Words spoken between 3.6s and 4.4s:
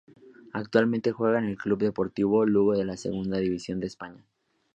de España.